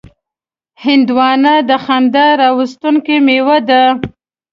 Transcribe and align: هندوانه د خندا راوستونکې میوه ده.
هندوانه 0.83 1.53
د 1.69 1.71
خندا 1.85 2.27
راوستونکې 2.41 3.15
میوه 3.27 3.57
ده. 3.69 3.83